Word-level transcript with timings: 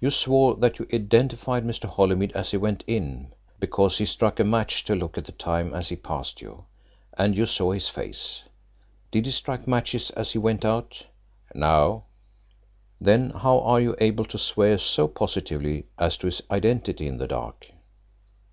You 0.00 0.10
swore 0.10 0.56
that 0.56 0.80
you 0.80 0.88
identified 0.92 1.62
Mr. 1.64 1.84
Holymead 1.84 2.32
as 2.32 2.50
he 2.50 2.56
went 2.56 2.82
in 2.88 3.32
because 3.60 3.98
he 3.98 4.04
struck 4.04 4.40
a 4.40 4.44
match 4.44 4.82
to 4.86 4.96
look 4.96 5.16
at 5.16 5.26
the 5.26 5.30
time 5.30 5.72
as 5.74 5.90
he 5.90 5.94
passed 5.94 6.42
you, 6.42 6.64
and 7.16 7.36
you 7.36 7.46
saw 7.46 7.70
his 7.70 7.88
face. 7.88 8.42
Did 9.12 9.26
he 9.26 9.30
strike 9.30 9.68
matches 9.68 10.10
as 10.16 10.32
he 10.32 10.38
went 10.38 10.64
out?" 10.64 11.06
"No." 11.54 12.02
"Then 13.00 13.30
how 13.30 13.60
are 13.60 13.80
you 13.80 13.94
able 14.00 14.24
to 14.24 14.38
swear 14.38 14.76
so 14.76 15.06
positively 15.06 15.86
as 15.96 16.16
to 16.18 16.26
his 16.26 16.42
identity 16.50 17.06
in 17.06 17.18
the 17.18 17.28
dark?" 17.28 17.70